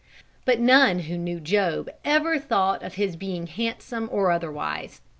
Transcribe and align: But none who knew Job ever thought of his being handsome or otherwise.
But 0.45 0.59
none 0.59 0.97
who 1.01 1.15
knew 1.15 1.39
Job 1.39 1.87
ever 2.03 2.39
thought 2.39 2.81
of 2.81 2.95
his 2.95 3.15
being 3.15 3.45
handsome 3.45 4.09
or 4.11 4.31
otherwise. 4.31 4.99